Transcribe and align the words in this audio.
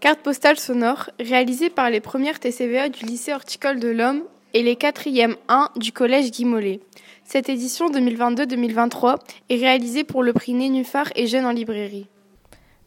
Carte 0.00 0.20
postale 0.20 0.58
sonore, 0.58 1.10
réalisée 1.20 1.68
par 1.68 1.90
les 1.90 2.00
premières 2.00 2.40
TCVA 2.40 2.88
du 2.88 3.04
lycée 3.04 3.34
horticole 3.34 3.78
de 3.78 3.88
l'Homme 3.88 4.22
et 4.54 4.62
les 4.62 4.74
4e 4.74 5.36
1 5.48 5.68
du 5.76 5.92
collège 5.92 6.30
Guy 6.30 6.46
Mollet. 6.46 6.80
Cette 7.24 7.50
édition 7.50 7.90
2022-2023 7.90 9.18
est 9.50 9.56
réalisée 9.56 10.04
pour 10.04 10.22
le 10.22 10.32
prix 10.32 10.54
Nénuphar 10.54 11.12
et 11.16 11.26
Jeunes 11.26 11.44
en 11.44 11.52
librairie. 11.52 12.06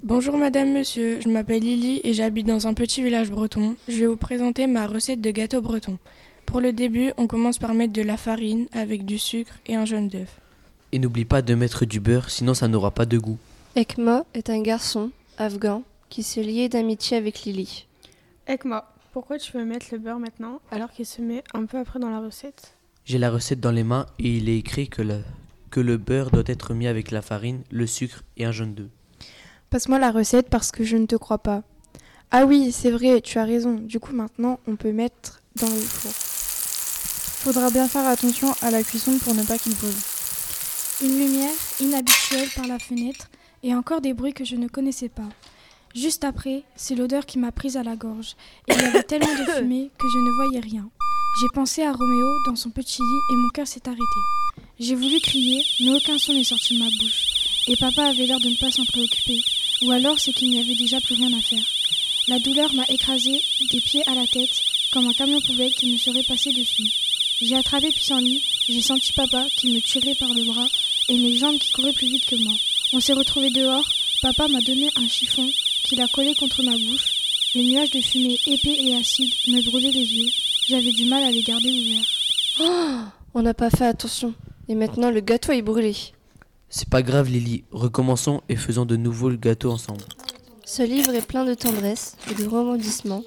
Bonjour 0.01 0.37
madame, 0.37 0.73
monsieur, 0.73 1.19
je 1.21 1.29
m'appelle 1.29 1.61
Lily 1.61 2.01
et 2.03 2.13
j'habite 2.13 2.47
dans 2.47 2.65
un 2.65 2.73
petit 2.73 3.03
village 3.03 3.29
breton. 3.29 3.75
Je 3.87 3.99
vais 3.99 4.07
vous 4.07 4.17
présenter 4.17 4.65
ma 4.65 4.87
recette 4.87 5.21
de 5.21 5.29
gâteau 5.29 5.61
breton. 5.61 5.99
Pour 6.47 6.61
le 6.61 6.73
début, 6.73 7.11
on 7.17 7.27
commence 7.27 7.59
par 7.59 7.75
mettre 7.75 7.93
de 7.93 8.01
la 8.01 8.17
farine 8.17 8.65
avec 8.73 9.05
du 9.05 9.19
sucre 9.19 9.53
et 9.67 9.75
un 9.75 9.85
jaune 9.85 10.07
d'œuf. 10.07 10.39
Et 10.91 10.97
n'oublie 10.97 11.25
pas 11.25 11.43
de 11.43 11.53
mettre 11.53 11.85
du 11.85 11.99
beurre, 11.99 12.31
sinon 12.31 12.55
ça 12.55 12.67
n'aura 12.67 12.89
pas 12.89 13.05
de 13.05 13.19
goût. 13.19 13.37
Ekma 13.75 14.25
est 14.33 14.49
un 14.49 14.63
garçon, 14.63 15.11
afghan, 15.37 15.83
qui 16.13 16.21
se 16.21 16.39
liait 16.39 16.69
d'amitié 16.69 17.17
avec 17.17 17.41
Lily. 17.41 17.87
Ekma, 18.45 18.93
pourquoi 19.13 19.39
tu 19.39 19.51
veux 19.57 19.65
mettre 19.65 19.87
le 19.91 19.97
beurre 19.97 20.19
maintenant 20.19 20.61
alors 20.69 20.91
qu'il 20.91 21.07
se 21.07 21.23
met 21.23 21.43
un 21.55 21.65
peu 21.65 21.79
après 21.79 21.97
dans 21.97 22.11
la 22.11 22.19
recette? 22.19 22.75
J'ai 23.03 23.17
la 23.17 23.31
recette 23.31 23.59
dans 23.59 23.71
les 23.71 23.83
mains 23.83 24.05
et 24.19 24.37
il 24.37 24.47
est 24.47 24.59
écrit 24.59 24.89
que 24.89 25.01
le, 25.01 25.23
que 25.71 25.79
le 25.79 25.97
beurre 25.97 26.29
doit 26.29 26.43
être 26.45 26.75
mis 26.75 26.85
avec 26.85 27.09
la 27.09 27.23
farine, 27.23 27.63
le 27.71 27.87
sucre 27.87 28.21
et 28.37 28.45
un 28.45 28.51
jaune 28.51 28.75
d'œuf. 28.75 28.91
Passe-moi 29.71 29.97
la 29.97 30.11
recette 30.11 30.51
parce 30.51 30.71
que 30.71 30.83
je 30.83 30.97
ne 30.97 31.07
te 31.07 31.15
crois 31.15 31.39
pas. 31.39 31.63
Ah 32.29 32.45
oui, 32.45 32.71
c'est 32.71 32.91
vrai, 32.91 33.19
tu 33.19 33.39
as 33.39 33.45
raison. 33.45 33.73
Du 33.73 33.99
coup, 33.99 34.13
maintenant, 34.13 34.59
on 34.67 34.75
peut 34.75 34.91
mettre 34.91 35.41
dans 35.55 35.65
le 35.65 35.81
four. 35.81 36.11
Faudra 36.11 37.71
bien 37.71 37.87
faire 37.87 38.05
attention 38.05 38.53
à 38.61 38.69
la 38.69 38.83
cuisson 38.83 39.17
pour 39.17 39.33
ne 39.33 39.41
pas 39.41 39.57
qu'il 39.57 39.73
brûle. 39.73 39.89
Une 41.01 41.17
lumière 41.17 41.57
inhabituelle 41.79 42.49
par 42.55 42.67
la 42.67 42.77
fenêtre 42.77 43.31
et 43.63 43.73
encore 43.73 44.01
des 44.01 44.13
bruits 44.13 44.35
que 44.35 44.45
je 44.45 44.57
ne 44.57 44.67
connaissais 44.67 45.09
pas. 45.09 45.29
Juste 45.95 46.23
après, 46.23 46.63
c'est 46.75 46.95
l'odeur 46.95 47.25
qui 47.25 47.37
m'a 47.37 47.51
prise 47.51 47.77
à 47.77 47.83
la 47.83 47.95
gorge. 47.95 48.35
Et 48.67 48.73
il 48.73 48.81
y 48.81 48.85
avait 48.85 49.03
tellement 49.03 49.33
de 49.35 49.51
fumée 49.57 49.91
que 49.99 50.07
je 50.09 50.17
ne 50.17 50.31
voyais 50.31 50.59
rien. 50.59 50.89
J'ai 51.39 51.47
pensé 51.53 51.83
à 51.83 51.91
Roméo 51.91 52.27
dans 52.45 52.55
son 52.55 52.71
petit 52.71 53.01
lit 53.01 53.33
et 53.33 53.35
mon 53.35 53.49
cœur 53.49 53.67
s'est 53.67 53.87
arrêté. 53.87 54.03
J'ai 54.79 54.95
voulu 54.95 55.19
crier, 55.19 55.63
mais 55.81 55.91
aucun 55.91 56.17
son 56.17 56.33
n'est 56.33 56.43
sorti 56.43 56.75
de 56.75 56.79
ma 56.79 56.89
bouche. 56.89 57.47
Et 57.67 57.75
papa 57.77 58.05
avait 58.05 58.25
l'air 58.25 58.39
de 58.39 58.49
ne 58.49 58.59
pas 58.59 58.71
s'en 58.71 58.85
préoccuper. 58.85 59.39
Ou 59.83 59.91
alors 59.91 60.19
c'est 60.19 60.33
qu'il 60.33 60.49
n'y 60.49 60.59
avait 60.59 60.75
déjà 60.75 60.99
plus 60.99 61.15
rien 61.15 61.31
à 61.37 61.41
faire. 61.41 61.65
La 62.27 62.39
douleur 62.39 62.73
m'a 62.73 62.85
écrasé 62.89 63.41
des 63.71 63.81
pieds 63.81 64.03
à 64.07 64.15
la 64.15 64.25
tête, 64.25 64.61
comme 64.91 65.07
un 65.07 65.13
camion 65.13 65.41
poubelle 65.41 65.73
qui 65.73 65.91
me 65.91 65.97
serait 65.97 66.23
passé 66.23 66.53
dessus. 66.53 66.89
J'ai 67.41 67.55
attrapé 67.55 67.91
Pissenlit, 67.91 68.41
j'ai 68.69 68.81
senti 68.81 69.11
papa 69.13 69.45
qui 69.57 69.73
me 69.73 69.81
tirait 69.81 70.15
par 70.15 70.33
le 70.33 70.45
bras 70.45 70.67
et 71.09 71.17
mes 71.17 71.37
jambes 71.37 71.57
qui 71.57 71.71
couraient 71.71 71.93
plus 71.93 72.07
vite 72.07 72.25
que 72.25 72.35
moi. 72.35 72.53
On 72.93 72.99
s'est 72.99 73.13
retrouvés 73.13 73.49
dehors, 73.49 73.85
papa 74.21 74.47
m'a 74.47 74.61
donné 74.61 74.89
un 74.95 75.07
chiffon 75.07 75.49
qu'il 75.83 76.01
a 76.01 76.07
collé 76.07 76.33
contre 76.35 76.63
ma 76.63 76.71
bouche. 76.71 77.19
Les 77.55 77.63
nuages 77.63 77.91
de 77.91 78.01
fumée 78.01 78.37
épais 78.47 78.77
et 78.83 78.95
acide 78.95 79.31
me 79.47 79.61
brûlaient 79.69 79.91
les 79.91 80.05
yeux. 80.05 80.29
J'avais 80.67 80.91
du 80.91 81.05
mal 81.05 81.23
à 81.23 81.31
les 81.31 81.43
garder 81.43 81.69
ouverts. 81.69 82.05
Oh 82.61 83.09
On 83.33 83.41
n'a 83.41 83.53
pas 83.53 83.69
fait 83.69 83.85
attention. 83.85 84.33
Et 84.67 84.75
maintenant, 84.75 85.11
le 85.11 85.19
gâteau 85.19 85.51
est 85.51 85.61
brûlé. 85.61 85.95
C'est 86.69 86.89
pas 86.89 87.03
grave, 87.03 87.29
Lily. 87.29 87.63
Recommençons 87.71 88.41
et 88.49 88.55
faisons 88.55 88.85
de 88.85 88.95
nouveau 88.95 89.29
le 89.29 89.35
gâteau 89.35 89.71
ensemble. 89.71 90.03
Ce 90.65 90.81
livre 90.81 91.13
est 91.13 91.27
plein 91.27 91.45
de 91.45 91.53
tendresse 91.53 92.15
et 92.31 92.35
de 92.35 92.47
rebondissements, 92.47 93.23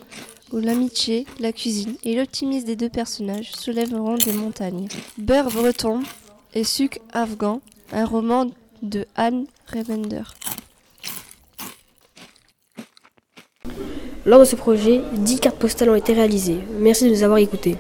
où 0.53 0.59
l'amitié, 0.59 1.27
la 1.39 1.53
cuisine 1.53 1.97
et 2.03 2.17
l'optimisme 2.17 2.67
des 2.67 2.77
deux 2.77 2.89
personnages 2.89 3.53
soulèveront 3.53 4.17
des 4.17 4.33
montagnes. 4.33 4.89
Beurre 5.19 5.51
breton 5.51 6.03
et 6.55 6.65
sucre 6.65 6.99
afghan, 7.13 7.61
un 7.93 8.07
roman 8.07 8.51
de 8.83 9.07
Anne 9.15 9.47
Revender. 9.73 10.23
Lors 14.27 14.41
de 14.41 14.45
ce 14.45 14.57
projet, 14.57 15.03
10 15.13 15.39
cartes 15.39 15.57
postales 15.57 15.89
ont 15.89 15.95
été 15.95 16.13
réalisées. 16.13 16.59
Merci 16.81 17.05
de 17.05 17.11
nous 17.11 17.23
avoir 17.23 17.39
écoutés. 17.39 17.77